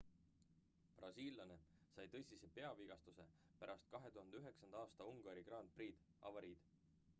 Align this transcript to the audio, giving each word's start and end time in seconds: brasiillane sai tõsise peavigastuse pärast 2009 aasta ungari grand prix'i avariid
brasiillane 1.01 1.57
sai 1.97 2.05
tõsise 2.15 2.49
peavigastuse 2.55 3.27
pärast 3.61 3.93
2009 3.99 4.77
aasta 4.83 5.09
ungari 5.13 5.47
grand 5.53 5.79
prix'i 5.79 6.11
avariid 6.33 6.69